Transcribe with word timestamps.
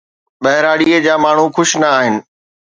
ٻهراڙيءَ 0.43 0.99
جا 1.05 1.13
ماڻهو 1.23 1.45
خوش 1.55 1.69
نه 1.81 1.87
آهن. 1.97 2.15